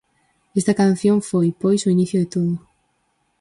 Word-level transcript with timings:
Esta 0.59 0.77
canción 0.81 1.17
foi, 1.29 1.47
pois, 1.61 1.79
o 1.87 1.93
inicio 1.95 2.17
de 2.21 2.27
todo. 2.35 2.53